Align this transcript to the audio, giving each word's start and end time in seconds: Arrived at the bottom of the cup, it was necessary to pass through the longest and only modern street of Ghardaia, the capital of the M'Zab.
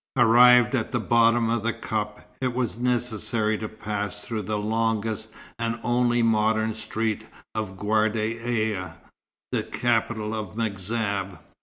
Arrived 0.17 0.73
at 0.73 0.91
the 0.91 0.99
bottom 0.99 1.47
of 1.47 1.61
the 1.61 1.71
cup, 1.71 2.25
it 2.41 2.55
was 2.55 2.79
necessary 2.79 3.55
to 3.55 3.69
pass 3.69 4.19
through 4.19 4.41
the 4.41 4.57
longest 4.57 5.31
and 5.59 5.79
only 5.83 6.23
modern 6.23 6.73
street 6.73 7.27
of 7.53 7.77
Ghardaia, 7.77 8.95
the 9.51 9.61
capital 9.61 10.33
of 10.33 10.55
the 10.55 10.71
M'Zab. 10.71 11.37